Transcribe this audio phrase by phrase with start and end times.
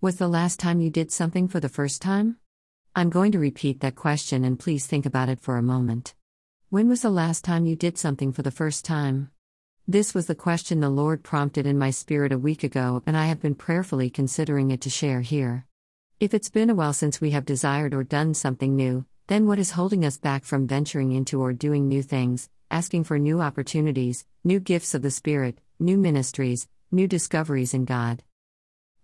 [0.00, 2.36] Was the last time you did something for the first time?
[2.94, 6.14] I'm going to repeat that question and please think about it for a moment.
[6.70, 9.32] When was the last time you did something for the first time?
[9.88, 13.26] This was the question the Lord prompted in my spirit a week ago, and I
[13.26, 15.66] have been prayerfully considering it to share here.
[16.20, 19.58] If it's been a while since we have desired or done something new, then what
[19.58, 24.24] is holding us back from venturing into or doing new things, asking for new opportunities,
[24.44, 28.22] new gifts of the Spirit, new ministries, new discoveries in God?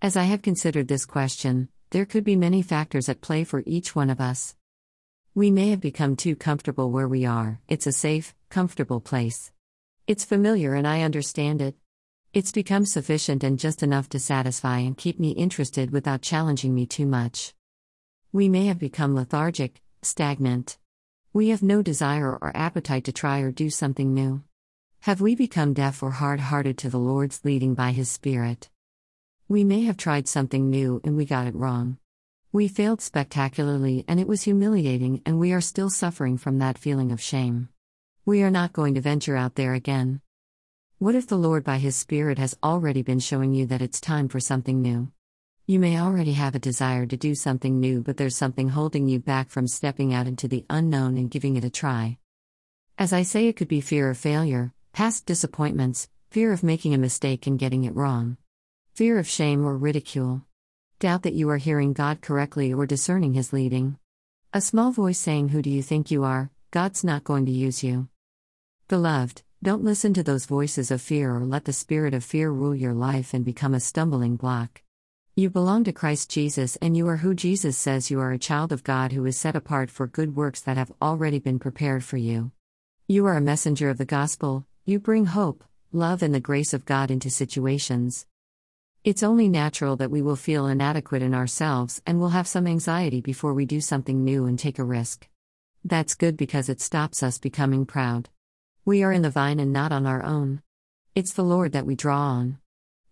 [0.04, 3.96] As I have considered this question, there could be many factors at play for each
[3.96, 4.54] one of us.
[5.34, 9.50] We may have become too comfortable where we are, it's a safe, comfortable place.
[10.06, 11.76] It's familiar and I understand it.
[12.34, 16.84] It's become sufficient and just enough to satisfy and keep me interested without challenging me
[16.84, 17.54] too much.
[18.30, 20.76] We may have become lethargic, stagnant.
[21.32, 24.42] We have no desire or appetite to try or do something new.
[25.08, 28.68] Have we become deaf or hard hearted to the Lord's leading by His Spirit?
[29.46, 31.98] We may have tried something new and we got it wrong.
[32.50, 37.12] We failed spectacularly and it was humiliating, and we are still suffering from that feeling
[37.12, 37.68] of shame.
[38.24, 40.22] We are not going to venture out there again.
[40.98, 44.28] What if the Lord by His Spirit has already been showing you that it's time
[44.28, 45.12] for something new?
[45.66, 49.18] You may already have a desire to do something new, but there's something holding you
[49.18, 52.16] back from stepping out into the unknown and giving it a try.
[52.96, 56.98] As I say, it could be fear of failure, past disappointments, fear of making a
[56.98, 58.38] mistake and getting it wrong,
[58.94, 60.42] fear of shame or ridicule,
[61.00, 63.98] doubt that you are hearing God correctly or discerning His leading,
[64.52, 66.52] a small voice saying, Who do you think you are?
[66.70, 68.06] God's not going to use you.
[68.86, 72.74] Beloved, don't listen to those voices of fear or let the spirit of fear rule
[72.74, 74.80] your life and become a stumbling block.
[75.34, 78.70] You belong to Christ Jesus and you are who Jesus says you are a child
[78.70, 82.16] of God who is set apart for good works that have already been prepared for
[82.16, 82.52] you.
[83.08, 86.84] You are a messenger of the gospel, you bring hope, love, and the grace of
[86.84, 88.26] God into situations.
[89.04, 93.20] It's only natural that we will feel inadequate in ourselves and will have some anxiety
[93.20, 95.28] before we do something new and take a risk.
[95.84, 98.30] That's good because it stops us becoming proud.
[98.86, 100.62] We are in the vine and not on our own.
[101.14, 102.56] It's the Lord that we draw on.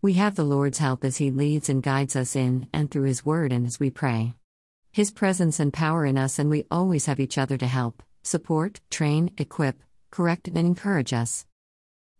[0.00, 3.27] We have the Lord's help as He leads and guides us in and through His
[3.27, 4.33] Word and as we pray.
[4.93, 8.81] His presence and power in us, and we always have each other to help, support,
[8.91, 11.45] train, equip, correct, and encourage us.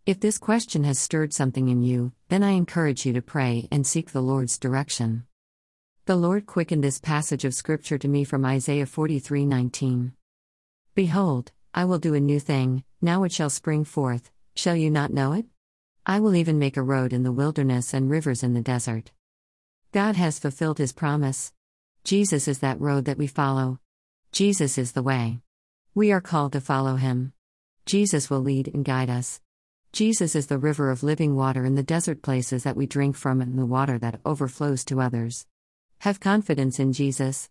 [0.05, 3.87] If this question has stirred something in you, then I encourage you to pray and
[3.87, 5.23] seek the Lord's direction.
[6.07, 10.11] The Lord quickened this passage of Scripture to me from Isaiah 43:19.
[10.93, 15.13] Behold, I will do a new thing, now it shall spring forth, shall you not
[15.13, 15.45] know it?
[16.05, 19.13] I will even make a road in the wilderness and rivers in the desert.
[19.93, 21.53] God has fulfilled his promise.
[22.03, 23.79] Jesus is that road that we follow.
[24.33, 25.39] Jesus is the way.
[25.95, 27.31] We are called to follow him.
[27.85, 29.39] Jesus will lead and guide us.
[29.93, 33.41] Jesus is the river of living water in the desert places that we drink from
[33.41, 35.45] and the water that overflows to others.
[35.99, 37.47] Have confidence in Jesus.